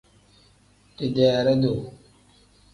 Dideere-duu. 0.97 1.79